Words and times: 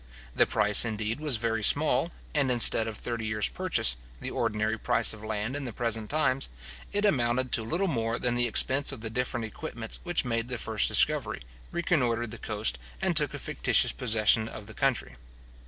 The 0.35 0.47
price, 0.47 0.83
indeed, 0.83 1.19
was 1.19 1.37
very 1.37 1.61
small, 1.61 2.09
and 2.33 2.49
instead 2.49 2.87
of 2.87 2.97
thirty 2.97 3.27
years 3.27 3.49
purchase, 3.49 3.95
the 4.19 4.31
ordinary 4.31 4.75
price 4.75 5.13
of 5.13 5.23
land 5.23 5.55
in 5.55 5.63
the 5.63 5.71
present 5.71 6.09
times, 6.09 6.49
it 6.91 7.05
amounted 7.05 7.51
to 7.51 7.61
little 7.63 7.85
more 7.87 8.17
than 8.17 8.33
the 8.33 8.47
expense 8.47 8.91
of 8.91 9.01
the 9.01 9.11
different 9.11 9.45
equipments 9.45 9.99
which 10.01 10.25
made 10.25 10.47
the 10.47 10.57
first 10.57 10.87
discovery, 10.87 11.41
reconnoitered 11.71 12.31
the 12.31 12.39
coast, 12.39 12.79
and 12.99 13.15
took 13.15 13.35
a 13.35 13.37
fictitious 13.37 13.91
possession 13.91 14.47
of 14.47 14.65
the 14.65 14.73
country. 14.73 15.17